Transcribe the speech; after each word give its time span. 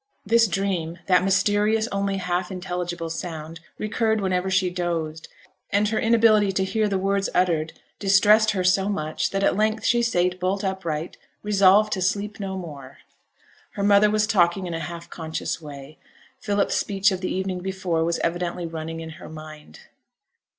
This 0.25 0.47
dream, 0.47 0.97
that 1.05 1.23
mysterious, 1.23 1.87
only 1.91 2.17
half 2.17 2.49
intelligible 2.49 3.11
sound, 3.11 3.59
recurred 3.77 4.19
whenever 4.19 4.49
she 4.49 4.71
dozed, 4.71 5.27
and 5.69 5.89
her 5.89 5.99
inability 5.99 6.51
to 6.53 6.63
hear 6.63 6.87
the 6.89 6.97
words 6.97 7.29
uttered 7.35 7.73
distressed 7.99 8.49
her 8.49 8.63
so 8.63 8.89
much, 8.89 9.29
that 9.29 9.43
at 9.43 9.55
length 9.55 9.85
she 9.85 10.01
sate 10.01 10.39
bolt 10.39 10.63
upright, 10.63 11.17
resolved 11.43 11.93
to 11.93 12.01
sleep 12.01 12.39
no 12.39 12.57
more. 12.57 12.97
Her 13.73 13.83
mother 13.83 14.09
was 14.09 14.25
talking 14.25 14.65
in 14.65 14.73
a 14.73 14.79
half 14.79 15.07
conscious 15.11 15.61
way; 15.61 15.99
Philip's 16.39 16.73
speech 16.73 17.11
of 17.11 17.21
the 17.21 17.31
evening 17.31 17.59
before 17.59 18.03
was 18.03 18.17
evidently 18.23 18.65
running 18.65 19.01
in 19.01 19.09
her 19.21 19.29
mind. 19.29 19.81